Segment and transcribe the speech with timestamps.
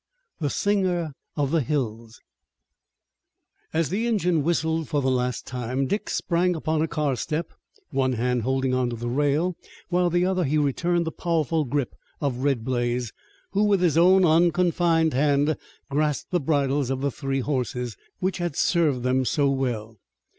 [0.39, 2.19] THE SINGER OF THE HILLS
[3.71, 7.53] As the engine whistled for the last time Dick sprang upon a car step,
[7.91, 9.55] one hand holding to the rail
[9.89, 13.13] while with the other he returned the powerful grip of Red Blaze,
[13.51, 15.55] who with his own unconfined hand
[15.91, 19.99] grasped the bridles of the three horses, which had served them so well.